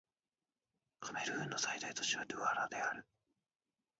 [0.99, 3.05] カメルーンの最大都市はドゥアラである